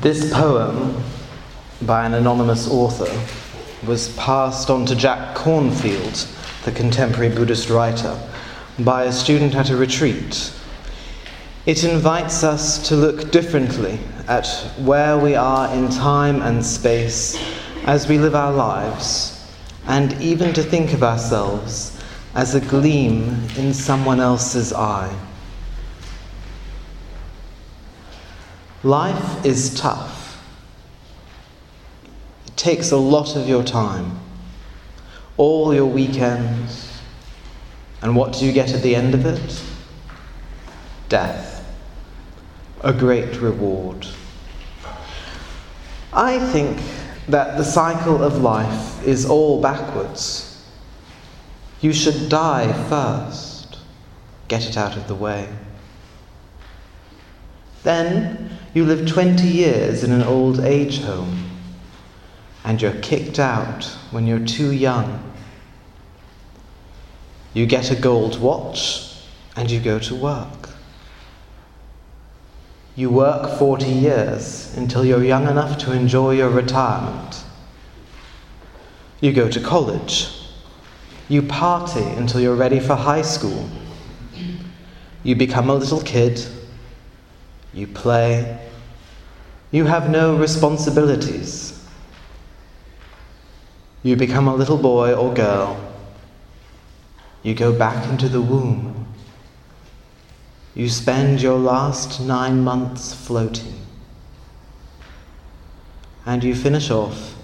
This 0.02 0.32
poem, 0.34 1.04
by 1.82 2.06
an 2.06 2.14
anonymous 2.14 2.70
author, 2.70 3.10
was 3.86 4.16
passed 4.16 4.70
on 4.70 4.86
to 4.86 4.96
Jack 4.96 5.36
Kornfield, 5.36 6.64
the 6.64 6.72
contemporary 6.72 7.34
Buddhist 7.34 7.70
writer, 7.70 8.18
by 8.80 9.06
a 9.06 9.12
student 9.12 9.56
at 9.56 9.70
a 9.70 9.76
retreat. 9.76 10.54
It 11.66 11.84
invites 11.84 12.44
us 12.44 12.88
to 12.88 12.96
look 12.96 13.32
differently 13.32 14.00
at 14.28 14.48
where 14.78 15.18
we 15.18 15.36
are 15.36 15.74
in 15.74 15.90
time 15.90 16.42
and 16.42 16.66
space 16.66 17.38
as 17.86 18.08
we 18.08 18.18
live 18.18 18.36
our 18.36 18.54
lives, 18.54 19.39
and 19.90 20.14
even 20.22 20.54
to 20.54 20.62
think 20.62 20.94
of 20.94 21.02
ourselves 21.02 22.00
as 22.36 22.54
a 22.54 22.62
gleam 22.62 23.48
in 23.58 23.74
someone 23.74 24.20
else's 24.20 24.72
eye. 24.72 25.12
Life 28.84 29.44
is 29.44 29.74
tough. 29.74 30.40
It 32.46 32.56
takes 32.56 32.92
a 32.92 32.98
lot 32.98 33.36
of 33.36 33.50
your 33.50 33.64
time, 33.64 34.20
all 35.38 35.74
your 35.74 35.88
weekends, 35.88 37.02
and 38.04 38.16
what 38.16 38.34
do 38.34 38.46
you 38.46 38.52
get 38.54 38.72
at 38.72 38.84
the 38.84 38.96
end 38.96 39.16
of 39.16 39.26
it? 39.26 39.64
Death. 41.10 41.66
A 42.82 42.94
great 42.94 43.42
reward. 43.42 44.06
I 46.14 46.38
think 46.52 46.80
that 47.30 47.58
the 47.58 47.64
cycle 47.64 48.24
of 48.24 48.42
life 48.42 49.06
is 49.06 49.26
all 49.26 49.62
backwards. 49.62 50.68
You 51.82 51.94
should 51.94 52.30
die 52.30 52.74
first, 52.90 53.78
get 54.48 54.68
it 54.68 54.78
out 54.78 54.98
of 54.98 55.08
the 55.08 55.16
way. 55.16 55.48
Then 57.84 58.58
you 58.74 58.86
live 58.86 59.08
20 59.08 59.48
years 59.48 60.04
in 60.04 60.12
an 60.12 60.24
old 60.24 60.60
age 60.60 61.02
home, 61.02 61.50
and 62.66 62.82
you're 62.82 63.00
kicked 63.02 63.40
out 63.40 63.86
when 64.12 64.28
you're 64.28 64.46
too 64.46 64.72
young. 64.72 65.24
You 67.54 67.66
get 67.66 67.92
a 67.92 67.96
gold 67.96 68.40
watch, 68.42 69.24
and 69.56 69.72
you 69.72 69.80
go 69.80 70.00
to 70.00 70.16
work. 70.16 70.59
You 73.00 73.10
work 73.10 73.58
40 73.58 73.86
years 73.86 74.76
until 74.76 75.06
you're 75.06 75.24
young 75.24 75.48
enough 75.48 75.78
to 75.86 75.94
enjoy 75.94 76.32
your 76.32 76.50
retirement. 76.50 77.46
You 79.22 79.32
go 79.32 79.50
to 79.50 79.62
college. 79.62 80.28
You 81.30 81.44
party 81.44 82.04
until 82.04 82.42
you're 82.42 82.56
ready 82.56 82.82
for 82.82 82.96
high 82.96 83.22
school. 83.22 83.70
You 85.24 85.38
become 85.38 85.70
a 85.70 85.76
little 85.76 86.02
kid 86.02 86.46
you 87.74 87.88
play, 87.88 88.60
you 89.72 89.86
have 89.86 90.10
no 90.10 90.36
responsibilities. 90.36 91.82
You 94.04 94.18
become 94.18 94.50
a 94.50 94.56
little 94.56 94.78
boy 94.78 95.14
or 95.14 95.34
girl. 95.34 95.80
You 97.44 97.56
go 97.56 97.72
back 97.72 98.10
into 98.10 98.28
the 98.28 98.42
womb. 98.42 98.99
You 100.80 100.88
spend 100.88 101.42
your 101.42 101.60
last 101.60 102.22
nine 102.22 102.64
months 102.64 103.14
floating. 103.14 103.74
And 106.26 106.42
you 106.42 106.56
finish 106.56 106.90
off 106.90 107.36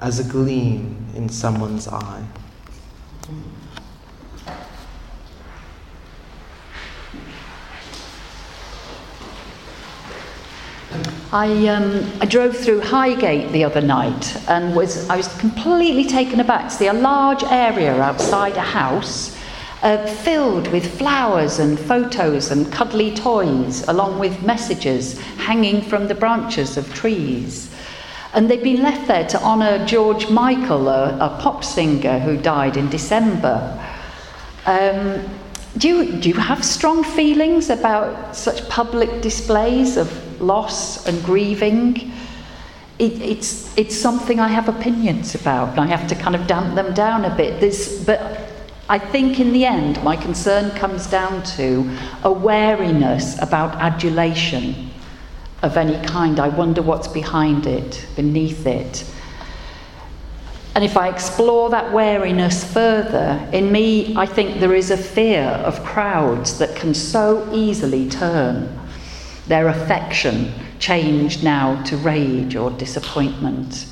as 0.00 0.20
a 0.20 0.22
gleam 0.22 1.04
in 1.16 1.28
someone's 1.28 1.88
eye. 1.88 2.24
I, 11.32 11.66
um, 11.66 12.12
I 12.20 12.26
drove 12.26 12.56
through 12.56 12.82
Highgate 12.82 13.50
the 13.50 13.64
other 13.64 13.80
night 13.80 14.36
and 14.48 14.76
was, 14.76 15.10
I 15.10 15.16
was 15.16 15.26
completely 15.38 16.04
taken 16.04 16.38
aback 16.38 16.68
to 16.68 16.70
see 16.70 16.86
a 16.86 16.92
large 16.92 17.42
area 17.42 18.00
outside 18.00 18.56
a 18.56 18.60
house 18.60 19.35
uh, 19.86 20.04
filled 20.04 20.66
with 20.72 20.98
flowers 20.98 21.60
and 21.60 21.78
photos 21.78 22.50
and 22.50 22.72
cuddly 22.72 23.14
toys, 23.14 23.86
along 23.86 24.18
with 24.18 24.42
messages 24.42 25.16
hanging 25.36 25.80
from 25.80 26.08
the 26.08 26.14
branches 26.14 26.76
of 26.76 26.92
trees. 26.92 27.72
And 28.34 28.50
they'd 28.50 28.64
been 28.64 28.82
left 28.82 29.06
there 29.06 29.28
to 29.28 29.40
honour 29.40 29.86
George 29.86 30.28
Michael, 30.28 30.88
a, 30.88 31.16
a, 31.20 31.38
pop 31.40 31.62
singer 31.62 32.18
who 32.18 32.36
died 32.36 32.76
in 32.76 32.90
December. 32.90 33.56
Um, 34.66 35.22
do, 35.78 35.86
you, 35.86 36.20
do 36.20 36.30
you 36.30 36.34
have 36.34 36.64
strong 36.64 37.04
feelings 37.04 37.70
about 37.70 38.34
such 38.34 38.68
public 38.68 39.22
displays 39.22 39.96
of 39.96 40.40
loss 40.40 41.06
and 41.06 41.22
grieving. 41.22 42.10
it, 42.98 43.22
it's, 43.22 43.78
it's 43.78 43.96
something 43.96 44.40
I 44.40 44.48
have 44.48 44.68
opinions 44.68 45.36
about. 45.36 45.68
and 45.70 45.80
I 45.80 45.86
have 45.86 46.08
to 46.08 46.16
kind 46.16 46.34
of 46.34 46.48
damp 46.48 46.74
them 46.74 46.92
down 46.92 47.24
a 47.24 47.36
bit. 47.36 47.60
There's, 47.60 48.04
but 48.04 48.45
I 48.88 48.98
think 48.98 49.40
in 49.40 49.52
the 49.52 49.64
end, 49.64 50.02
my 50.04 50.16
concern 50.16 50.70
comes 50.72 51.08
down 51.08 51.42
to 51.56 51.90
a 52.22 52.30
wariness 52.30 53.36
about 53.42 53.74
adulation 53.80 54.90
of 55.62 55.76
any 55.76 56.00
kind. 56.06 56.38
I 56.38 56.48
wonder 56.48 56.82
what's 56.82 57.08
behind 57.08 57.66
it, 57.66 58.06
beneath 58.14 58.64
it. 58.66 59.04
And 60.76 60.84
if 60.84 60.96
I 60.96 61.08
explore 61.08 61.70
that 61.70 61.92
wariness 61.92 62.62
further, 62.62 63.48
in 63.52 63.72
me, 63.72 64.14
I 64.14 64.26
think 64.26 64.60
there 64.60 64.74
is 64.74 64.90
a 64.90 64.96
fear 64.96 65.42
of 65.42 65.82
crowds 65.82 66.58
that 66.58 66.76
can 66.76 66.94
so 66.94 67.48
easily 67.52 68.08
turn 68.08 68.78
their 69.48 69.68
affection 69.68 70.52
changed 70.78 71.42
now 71.42 71.82
to 71.84 71.96
rage 71.96 72.56
or 72.56 72.70
disappointment. 72.72 73.86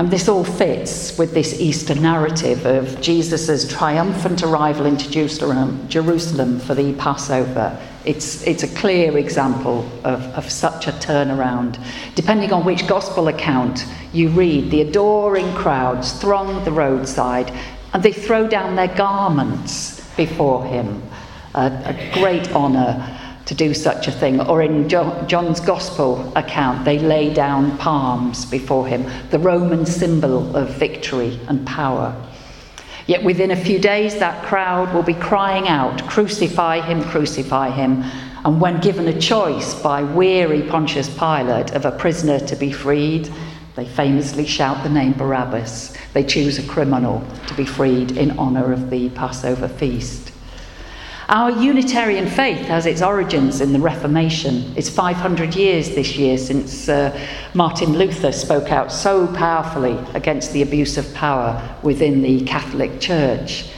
And 0.00 0.10
this 0.10 0.30
all 0.30 0.44
fits 0.44 1.18
with 1.18 1.34
this 1.34 1.60
Easter 1.60 1.94
narrative 1.94 2.64
of 2.64 3.02
Jesus' 3.02 3.70
triumphant 3.70 4.42
arrival 4.42 4.86
into 4.86 5.10
Jerusalem, 5.10 6.58
for 6.58 6.74
the 6.74 6.94
Passover. 6.94 7.78
It's, 8.06 8.42
it's 8.46 8.62
a 8.62 8.74
clear 8.76 9.18
example 9.18 9.80
of, 10.02 10.22
of 10.34 10.50
such 10.50 10.88
a 10.88 10.92
turnaround. 10.92 11.78
Depending 12.14 12.50
on 12.50 12.64
which 12.64 12.88
gospel 12.88 13.28
account 13.28 13.84
you 14.14 14.30
read, 14.30 14.70
the 14.70 14.80
adoring 14.80 15.52
crowds 15.54 16.12
throng 16.12 16.64
the 16.64 16.72
roadside 16.72 17.52
and 17.92 18.02
they 18.02 18.14
throw 18.14 18.48
down 18.48 18.76
their 18.76 18.96
garments 18.96 20.00
before 20.16 20.64
him. 20.64 21.02
a, 21.54 21.66
a 21.84 22.10
great 22.14 22.50
honour 22.52 23.19
to 23.50 23.54
do 23.56 23.74
such 23.74 24.06
a 24.06 24.12
thing. 24.12 24.40
Or 24.40 24.62
in 24.62 24.88
John's 24.88 25.58
Gospel 25.58 26.32
account, 26.36 26.84
they 26.84 27.00
lay 27.00 27.34
down 27.34 27.76
palms 27.78 28.46
before 28.46 28.86
him, 28.86 29.04
the 29.30 29.40
Roman 29.40 29.84
symbol 29.84 30.56
of 30.56 30.68
victory 30.76 31.36
and 31.48 31.66
power. 31.66 32.14
Yet 33.08 33.24
within 33.24 33.50
a 33.50 33.56
few 33.56 33.80
days, 33.80 34.16
that 34.20 34.44
crowd 34.44 34.94
will 34.94 35.02
be 35.02 35.14
crying 35.14 35.66
out, 35.66 36.06
Crucify 36.06 36.80
him, 36.82 37.02
crucify 37.02 37.70
him. 37.70 38.04
And 38.44 38.60
when 38.60 38.80
given 38.80 39.08
a 39.08 39.20
choice 39.20 39.74
by 39.82 40.04
weary 40.04 40.62
Pontius 40.62 41.08
Pilate 41.08 41.72
of 41.72 41.84
a 41.84 41.90
prisoner 41.90 42.38
to 42.38 42.54
be 42.54 42.70
freed, 42.70 43.28
they 43.74 43.84
famously 43.84 44.46
shout 44.46 44.84
the 44.84 44.90
name 44.90 45.14
Barabbas. 45.14 45.96
They 46.12 46.22
choose 46.22 46.60
a 46.60 46.68
criminal 46.68 47.26
to 47.48 47.54
be 47.54 47.64
freed 47.64 48.16
in 48.16 48.38
honour 48.38 48.72
of 48.72 48.90
the 48.90 49.08
Passover 49.08 49.66
feast. 49.66 50.29
Our 51.32 51.52
Unitarian 51.52 52.26
faith 52.26 52.66
has 52.66 52.86
its 52.86 53.02
origins 53.02 53.60
in 53.60 53.72
the 53.72 53.78
Reformation. 53.78 54.74
It's 54.76 54.88
500 54.90 55.54
years 55.54 55.90
this 55.90 56.16
year 56.16 56.36
since 56.36 56.88
uh, 56.88 57.16
Martin 57.54 57.92
Luther 57.96 58.32
spoke 58.32 58.72
out 58.72 58.90
so 58.90 59.28
powerfully 59.28 59.96
against 60.14 60.52
the 60.52 60.62
abuse 60.62 60.98
of 60.98 61.14
power 61.14 61.76
within 61.84 62.20
the 62.20 62.40
Catholic 62.46 63.00
Church. 63.00 63.70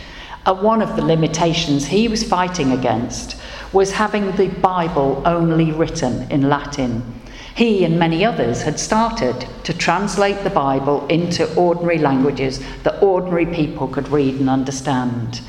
Uh, 0.46 0.54
one 0.54 0.80
of 0.80 0.96
the 0.96 1.04
limitations 1.04 1.84
he 1.84 2.08
was 2.08 2.24
fighting 2.24 2.72
against 2.72 3.36
was 3.74 3.92
having 3.92 4.32
the 4.36 4.48
Bible 4.48 5.22
only 5.26 5.72
written 5.72 6.22
in 6.32 6.48
Latin. 6.48 7.20
He 7.54 7.84
and 7.84 7.98
many 7.98 8.24
others 8.24 8.62
had 8.62 8.80
started 8.80 9.46
to 9.64 9.76
translate 9.76 10.42
the 10.42 10.48
Bible 10.48 11.06
into 11.08 11.54
ordinary 11.54 11.98
languages 11.98 12.64
that 12.84 13.02
ordinary 13.02 13.44
people 13.44 13.88
could 13.88 14.08
read 14.08 14.36
and 14.36 14.48
understand. 14.48 15.42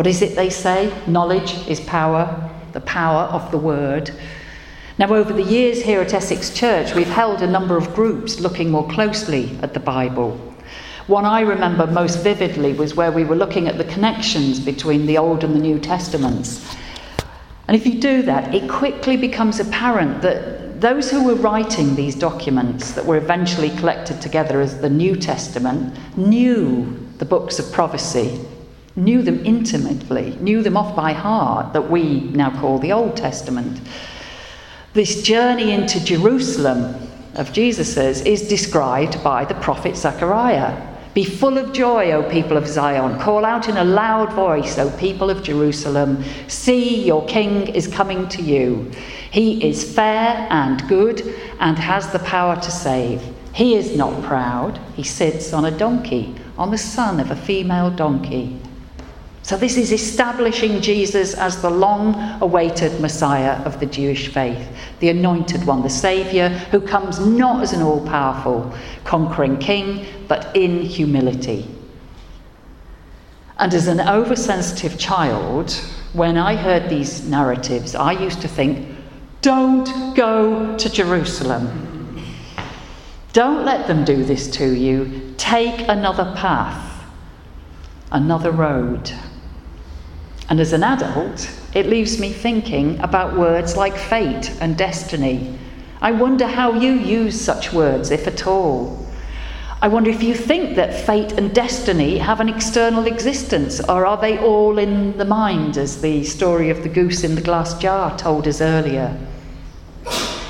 What 0.00 0.06
is 0.06 0.22
it 0.22 0.34
they 0.34 0.48
say? 0.48 0.90
Knowledge 1.06 1.68
is 1.68 1.78
power, 1.80 2.50
the 2.72 2.80
power 2.80 3.24
of 3.24 3.50
the 3.50 3.58
word. 3.58 4.10
Now, 4.96 5.12
over 5.12 5.30
the 5.30 5.42
years 5.42 5.82
here 5.82 6.00
at 6.00 6.14
Essex 6.14 6.48
Church, 6.54 6.94
we've 6.94 7.06
held 7.06 7.42
a 7.42 7.46
number 7.46 7.76
of 7.76 7.94
groups 7.94 8.40
looking 8.40 8.70
more 8.70 8.88
closely 8.88 9.58
at 9.60 9.74
the 9.74 9.78
Bible. 9.78 10.38
One 11.06 11.26
I 11.26 11.42
remember 11.42 11.86
most 11.86 12.20
vividly 12.20 12.72
was 12.72 12.94
where 12.94 13.12
we 13.12 13.24
were 13.24 13.36
looking 13.36 13.68
at 13.68 13.76
the 13.76 13.84
connections 13.84 14.58
between 14.58 15.04
the 15.04 15.18
Old 15.18 15.44
and 15.44 15.54
the 15.54 15.60
New 15.60 15.78
Testaments. 15.78 16.74
And 17.68 17.76
if 17.76 17.84
you 17.84 18.00
do 18.00 18.22
that, 18.22 18.54
it 18.54 18.70
quickly 18.70 19.18
becomes 19.18 19.60
apparent 19.60 20.22
that 20.22 20.80
those 20.80 21.10
who 21.10 21.24
were 21.24 21.34
writing 21.34 21.94
these 21.94 22.14
documents 22.14 22.92
that 22.92 23.04
were 23.04 23.18
eventually 23.18 23.68
collected 23.76 24.22
together 24.22 24.62
as 24.62 24.80
the 24.80 24.88
New 24.88 25.14
Testament 25.14 25.94
knew 26.16 27.06
the 27.18 27.26
books 27.26 27.58
of 27.58 27.70
prophecy 27.70 28.40
knew 29.04 29.22
them 29.22 29.44
intimately, 29.44 30.36
knew 30.40 30.62
them 30.62 30.76
off 30.76 30.94
by 30.94 31.12
heart, 31.12 31.72
that 31.72 31.90
we 31.90 32.20
now 32.20 32.50
call 32.60 32.78
the 32.78 32.92
Old 32.92 33.16
Testament. 33.16 33.80
This 34.92 35.22
journey 35.22 35.72
into 35.72 36.04
Jerusalem 36.04 36.94
of 37.34 37.52
Jesus's 37.52 38.22
is 38.22 38.48
described 38.48 39.22
by 39.22 39.44
the 39.44 39.54
prophet 39.54 39.96
Zechariah. 39.96 40.88
Be 41.14 41.24
full 41.24 41.58
of 41.58 41.72
joy, 41.72 42.12
O 42.12 42.22
people 42.30 42.56
of 42.56 42.68
Zion. 42.68 43.18
Call 43.18 43.44
out 43.44 43.68
in 43.68 43.76
a 43.76 43.84
loud 43.84 44.32
voice, 44.32 44.78
O 44.78 44.90
people 44.96 45.28
of 45.28 45.42
Jerusalem. 45.42 46.22
See, 46.46 47.04
your 47.04 47.26
king 47.26 47.68
is 47.68 47.88
coming 47.88 48.28
to 48.28 48.42
you. 48.42 48.90
He 49.30 49.68
is 49.68 49.92
fair 49.94 50.46
and 50.50 50.86
good 50.88 51.22
and 51.58 51.78
has 51.78 52.12
the 52.12 52.20
power 52.20 52.56
to 52.56 52.70
save. 52.70 53.22
He 53.52 53.74
is 53.74 53.96
not 53.96 54.22
proud. 54.22 54.78
He 54.94 55.02
sits 55.02 55.52
on 55.52 55.64
a 55.64 55.76
donkey, 55.76 56.34
on 56.56 56.70
the 56.70 56.78
son 56.78 57.18
of 57.18 57.30
a 57.30 57.36
female 57.36 57.90
donkey. 57.90 58.60
So, 59.50 59.56
this 59.56 59.76
is 59.76 59.90
establishing 59.90 60.80
Jesus 60.80 61.34
as 61.34 61.60
the 61.60 61.70
long 61.70 62.40
awaited 62.40 63.00
Messiah 63.00 63.60
of 63.64 63.80
the 63.80 63.86
Jewish 63.86 64.28
faith, 64.28 64.64
the 65.00 65.08
anointed 65.08 65.66
one, 65.66 65.82
the 65.82 65.90
Saviour, 65.90 66.50
who 66.70 66.80
comes 66.80 67.18
not 67.18 67.60
as 67.60 67.72
an 67.72 67.82
all 67.82 68.06
powerful, 68.06 68.72
conquering 69.02 69.58
king, 69.58 70.06
but 70.28 70.54
in 70.54 70.82
humility. 70.82 71.68
And 73.58 73.74
as 73.74 73.88
an 73.88 73.98
oversensitive 73.98 74.96
child, 75.00 75.72
when 76.12 76.36
I 76.36 76.54
heard 76.54 76.88
these 76.88 77.26
narratives, 77.26 77.96
I 77.96 78.12
used 78.12 78.40
to 78.42 78.46
think, 78.46 78.86
don't 79.42 80.14
go 80.14 80.76
to 80.76 80.88
Jerusalem. 80.88 82.24
Don't 83.32 83.64
let 83.64 83.88
them 83.88 84.04
do 84.04 84.22
this 84.22 84.48
to 84.58 84.72
you. 84.72 85.34
Take 85.38 85.88
another 85.88 86.36
path, 86.36 87.04
another 88.12 88.52
road. 88.52 89.12
And 90.50 90.58
as 90.58 90.72
an 90.72 90.82
adult, 90.82 91.48
it 91.74 91.86
leaves 91.86 92.18
me 92.18 92.32
thinking 92.32 92.98
about 92.98 93.38
words 93.38 93.76
like 93.76 93.96
fate 93.96 94.52
and 94.60 94.76
destiny. 94.76 95.56
I 96.02 96.10
wonder 96.10 96.46
how 96.48 96.72
you 96.72 96.92
use 96.92 97.40
such 97.40 97.72
words, 97.72 98.10
if 98.10 98.26
at 98.26 98.48
all. 98.48 99.06
I 99.80 99.86
wonder 99.86 100.10
if 100.10 100.24
you 100.24 100.34
think 100.34 100.74
that 100.74 101.06
fate 101.06 101.32
and 101.32 101.54
destiny 101.54 102.18
have 102.18 102.40
an 102.40 102.48
external 102.48 103.06
existence, 103.06 103.80
or 103.80 104.04
are 104.04 104.20
they 104.20 104.38
all 104.38 104.78
in 104.78 105.16
the 105.18 105.24
mind, 105.24 105.78
as 105.78 106.02
the 106.02 106.24
story 106.24 106.68
of 106.68 106.82
the 106.82 106.88
goose 106.88 107.22
in 107.22 107.36
the 107.36 107.40
glass 107.40 107.78
jar 107.78 108.18
told 108.18 108.48
us 108.48 108.60
earlier? 108.60 109.16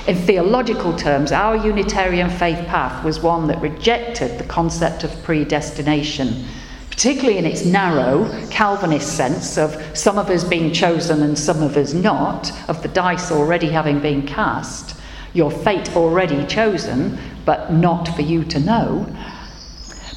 In 0.07 0.17
theological 0.17 0.97
terms, 0.97 1.31
our 1.31 1.57
Unitarian 1.57 2.31
faith 2.31 2.67
path 2.67 3.05
was 3.05 3.21
one 3.21 3.49
that 3.49 3.61
rejected 3.61 4.39
the 4.39 4.45
concept 4.45 5.05
of 5.05 5.23
predestination 5.23 6.47
particularly 7.01 7.39
in 7.39 7.47
its 7.47 7.65
narrow 7.65 8.29
Calvinist 8.51 9.17
sense 9.17 9.57
of 9.57 9.75
some 9.97 10.19
of 10.19 10.29
us 10.29 10.45
being 10.45 10.71
chosen 10.71 11.23
and 11.23 11.39
some 11.39 11.63
of 11.63 11.79
us 11.79 11.95
not, 11.95 12.53
of 12.69 12.83
the 12.83 12.89
dice 12.89 13.33
already 13.33 13.71
having 13.71 14.01
been 14.01 14.27
cast, 14.27 15.01
your 15.33 15.51
fate 15.51 15.97
already 15.97 16.45
chosen, 16.45 17.19
but 17.47 17.73
not 17.73 18.07
for 18.09 18.21
you 18.21 18.45
to 18.45 18.61
know. 18.61 19.07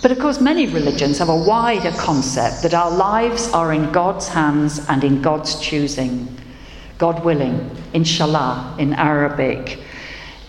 But 0.02 0.12
of 0.12 0.20
course, 0.20 0.42
many 0.42 0.68
religions 0.68 1.20
have 1.20 1.30
a 1.30 1.44
wider 1.46 1.92
concept 1.92 2.64
that 2.64 2.74
our 2.74 2.92
lives 2.92 3.50
are 3.54 3.72
in 3.72 3.90
God's 3.94 4.28
hands 4.28 4.86
and 4.90 5.06
in 5.06 5.22
God's 5.22 5.58
choosing. 5.62 6.38
God 6.98 7.24
willing, 7.24 7.72
inshallah 7.94 8.76
in 8.78 8.92
Arabic. 8.96 9.80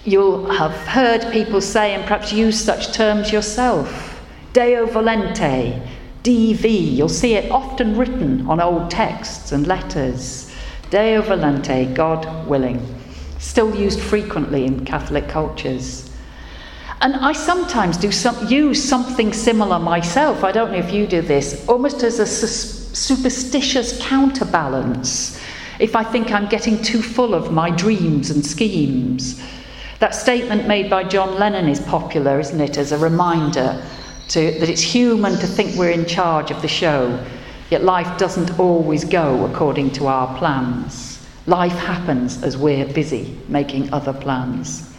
You'll 0.05 0.51
have 0.51 0.73
heard 0.89 1.33
people 1.33 1.61
say, 1.61 1.95
and 1.95 2.03
perhaps 2.03 2.33
use 2.33 2.61
such 2.61 2.93
terms 2.93 3.31
yourself, 3.31 4.21
Deo 4.53 4.87
volente, 4.87 5.81
DV. 6.25 6.97
You'll 6.97 7.09
see 7.11 7.35
it 7.35 7.51
often 7.51 7.99
written 7.99 8.49
on 8.49 8.59
old 8.59 8.91
texts 8.91 9.53
and 9.53 9.67
letters. 9.67 10.51
Deo 10.89 11.21
volente, 11.21 11.95
God 11.95 12.49
willing. 12.49 12.81
Still 13.39 13.75
used 13.77 14.01
frequently 14.01 14.65
in 14.65 14.87
Catholic 14.87 15.29
cultures. 15.29 16.11
And 17.03 17.15
I 17.17 17.33
sometimes 17.33 17.99
do 17.99 18.11
some, 18.11 18.49
use 18.49 18.83
something 18.83 19.35
similar 19.35 19.79
myself. 19.79 20.43
I 20.45 20.51
don't 20.51 20.73
know 20.73 20.79
if 20.79 20.91
you 20.91 21.07
do 21.07 21.21
this, 21.21 21.69
almost 21.69 22.03
as 22.03 22.19
a 22.19 22.27
su- 22.27 22.95
superstitious 22.95 24.01
counterbalance. 24.01 25.39
If 25.79 25.95
I 25.95 26.05
think 26.05 26.33
I'm 26.33 26.49
getting 26.49 26.81
too 26.81 27.03
full 27.03 27.35
of 27.35 27.53
my 27.53 27.69
dreams 27.69 28.31
and 28.31 28.45
schemes. 28.47 29.43
That 29.99 30.15
statement 30.15 30.67
made 30.67 30.89
by 30.89 31.05
John 31.05 31.39
Lennon 31.39 31.69
is 31.69 31.81
popular, 31.81 32.41
isn't 32.41 32.61
it, 32.61 32.79
as 32.79 32.93
a 32.93 32.99
reminder 32.99 33.85
to, 34.29 34.59
that 34.59 34.69
it's 34.69 34.83
human 34.83 35.33
to 35.33 35.47
think 35.47 35.77
we're 35.77 35.91
in 35.91 36.07
charge 36.07 36.51
of 36.51 36.63
the 36.63 36.69
show, 36.69 37.25
yet 37.71 37.83
life 37.83 38.19
doesn't 38.19 38.59
always 38.59 39.05
go 39.05 39.45
according 39.47 39.91
to 39.93 40.07
our 40.07 40.37
plans. 40.39 41.27
Life 41.47 41.73
happens 41.73 42.43
as 42.43 42.57
we're 42.57 42.87
busy 42.87 43.39
making 43.49 43.93
other 43.93 44.13
plans. 44.13 44.91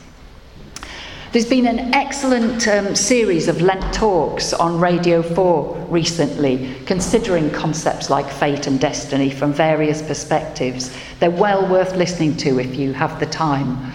There's 1.35 1.49
been 1.49 1.67
an 1.67 1.93
excellent 1.93 2.65
um, 2.65 2.95
series 2.95 3.49
of 3.49 3.61
Lent 3.61 3.93
talks 3.93 4.53
on 4.53 4.79
Radio 4.79 5.21
4 5.21 5.87
recently, 5.89 6.73
considering 6.85 7.49
concepts 7.49 8.09
like 8.09 8.31
fate 8.31 8.67
and 8.67 8.79
destiny 8.79 9.29
from 9.29 9.51
various 9.51 10.01
perspectives. 10.01 10.95
They're 11.19 11.29
well 11.29 11.67
worth 11.67 11.93
listening 11.97 12.37
to 12.37 12.59
if 12.59 12.75
you 12.75 12.93
have 12.93 13.19
the 13.19 13.25
time. 13.25 13.91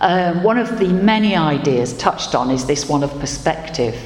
Um, 0.00 0.42
one 0.42 0.58
of 0.58 0.78
the 0.78 0.88
many 0.88 1.34
ideas 1.34 1.96
touched 1.96 2.34
on 2.34 2.50
is 2.50 2.66
this 2.66 2.86
one 2.86 3.02
of 3.02 3.18
perspective. 3.20 3.96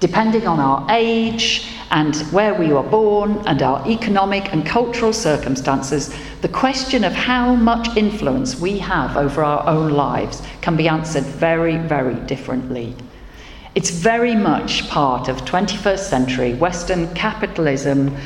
Depending 0.00 0.46
on 0.46 0.58
our 0.58 0.86
age 0.90 1.68
and 1.90 2.16
where 2.32 2.54
we 2.54 2.72
were 2.72 2.82
born 2.82 3.42
and 3.46 3.62
our 3.62 3.86
economic 3.86 4.50
and 4.52 4.64
cultural 4.64 5.12
circumstances, 5.12 6.14
the 6.40 6.48
question 6.48 7.04
of 7.04 7.12
how 7.12 7.54
much 7.54 7.96
influence 7.98 8.58
we 8.58 8.78
have 8.78 9.18
over 9.18 9.44
our 9.44 9.66
own 9.68 9.92
lives 9.92 10.42
can 10.62 10.74
be 10.74 10.88
answered 10.88 11.24
very, 11.24 11.76
very 11.76 12.14
differently. 12.26 12.96
It's 13.74 13.90
very 13.90 14.34
much 14.34 14.88
part 14.88 15.28
of 15.28 15.44
21st 15.44 15.98
century 15.98 16.54
Western 16.54 17.12
capitalism 17.14 18.16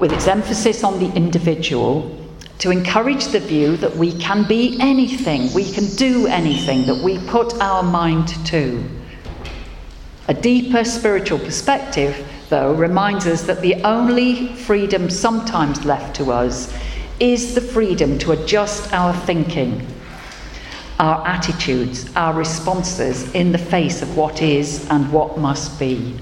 with 0.00 0.12
its 0.12 0.26
emphasis 0.26 0.82
on 0.82 0.98
the 0.98 1.12
individual 1.14 2.18
to 2.58 2.70
encourage 2.70 3.26
the 3.28 3.40
view 3.40 3.76
that 3.76 3.96
we 3.96 4.16
can 4.18 4.46
be 4.46 4.76
anything, 4.80 5.52
we 5.54 5.70
can 5.70 5.86
do 5.96 6.26
anything 6.26 6.86
that 6.86 7.02
we 7.02 7.18
put 7.26 7.54
our 7.60 7.82
mind 7.82 8.28
to. 8.46 8.84
A 10.28 10.34
deeper 10.34 10.84
spiritual 10.84 11.40
perspective, 11.40 12.26
though, 12.48 12.72
reminds 12.72 13.26
us 13.26 13.42
that 13.42 13.60
the 13.60 13.82
only 13.82 14.54
freedom 14.54 15.10
sometimes 15.10 15.84
left 15.84 16.14
to 16.16 16.30
us 16.30 16.72
is 17.18 17.54
the 17.54 17.60
freedom 17.60 18.18
to 18.18 18.32
adjust 18.32 18.92
our 18.92 19.12
thinking, 19.12 19.86
our 21.00 21.26
attitudes, 21.26 22.08
our 22.14 22.34
responses 22.34 23.32
in 23.34 23.50
the 23.50 23.58
face 23.58 24.00
of 24.00 24.16
what 24.16 24.42
is 24.42 24.88
and 24.90 25.12
what 25.12 25.38
must 25.38 25.78
be. 25.78 26.16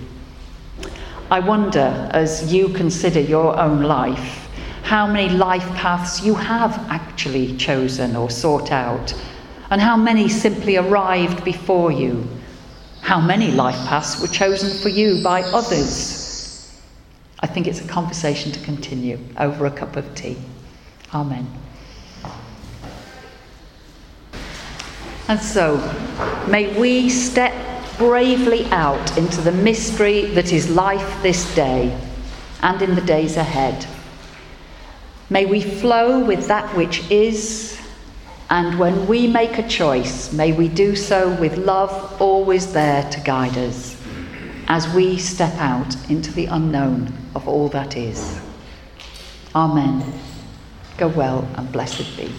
I 1.31 1.41
wonder, 1.41 2.09
as 2.13 2.53
you 2.53 2.71
consider 2.71 3.21
your 3.21 3.59
own 3.59 3.83
life, 3.83 4.49
how 4.83 5.07
many 5.07 5.29
life 5.29 5.67
paths 5.75 6.25
you 6.25 6.35
have 6.35 6.73
actually 6.91 7.57
chosen 7.57 8.17
or 8.17 8.31
sought 8.31 8.73
out, 8.73 9.15
and 9.71 9.81
how 9.81 9.97
many 9.97 10.29
simply 10.29 10.77
arrived 10.77 11.45
before 11.45 11.93
you. 11.93 12.27
How 13.11 13.21
many 13.21 13.51
life 13.51 13.75
paths 13.89 14.21
were 14.21 14.29
chosen 14.29 14.71
for 14.71 14.89
you 14.89 15.21
by 15.21 15.43
others? 15.43 16.81
I 17.41 17.49
think 17.49 17.67
it's 17.67 17.81
a 17.81 17.89
conversation 17.89 18.53
to 18.53 18.61
continue 18.61 19.19
over 19.37 19.67
a 19.67 19.71
cup 19.73 19.97
of 19.97 20.15
tea. 20.15 20.37
Amen. 21.13 21.45
And 25.27 25.41
so, 25.41 25.79
may 26.49 26.79
we 26.79 27.09
step 27.09 27.53
bravely 27.99 28.67
out 28.67 29.19
into 29.19 29.41
the 29.41 29.51
mystery 29.51 30.27
that 30.27 30.53
is 30.53 30.71
life 30.71 31.21
this 31.21 31.53
day 31.57 32.01
and 32.63 32.81
in 32.81 32.95
the 32.95 33.01
days 33.01 33.37
ahead. 33.37 33.89
May 35.31 35.47
we 35.47 35.61
flow 35.61 36.25
with 36.25 36.47
that 36.47 36.77
which 36.77 37.11
is, 37.11 37.80
and 38.51 38.79
when 38.81 39.07
we 39.07 39.29
make 39.29 39.59
a 39.59 39.69
choice, 39.69 40.33
may 40.33 40.53
we 40.53 40.67
do 40.67 40.97
so 40.97 41.33
with 41.41 41.57
love 41.57 42.21
always 42.21 42.73
there 42.73 43.09
to 43.11 43.21
guide 43.21 43.57
us 43.57 43.97
as 44.67 44.93
we 44.93 45.19
step 45.19 45.55
out 45.55 46.11
into 46.11 46.33
the 46.33 46.47
unknown 46.47 47.13
of 47.37 47.47
all 47.47 47.69
that 47.69 47.97
is. 47.97 48.41
Amen. 49.55 50.13
Go 50.99 51.09
well 51.09 51.49
and 51.57 51.71
blessed 51.71 52.17
be. 52.17 52.33